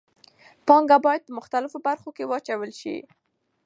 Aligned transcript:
پانګه 0.67 0.97
باید 1.05 1.21
په 1.25 1.31
مختلفو 1.37 1.77
برخو 1.87 2.09
کې 2.15 2.23
واچول 2.29 2.71
شي. 2.79 2.97